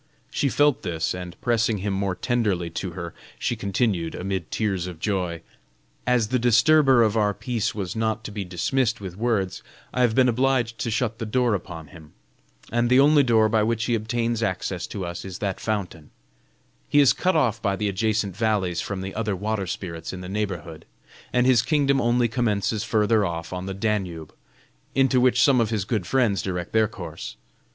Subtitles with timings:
[0.31, 4.97] She felt this, and pressing him more tenderly to her, she continued amid tears of
[4.99, 5.43] joy:
[6.07, 9.61] "As the disturber of our peace was not to be dismissed with words,
[9.93, 12.13] I have been obliged to shut the door upon him.
[12.71, 16.09] And the only door by which he obtains access to us is that fountain.
[16.89, 20.27] He is cut off by the adjacent valleys from the other water spirits in the
[20.27, 20.85] neighborhood,
[21.31, 24.33] and his kingdom only commences further off on the Danube,
[24.95, 27.35] into which some of his good friends direct their course.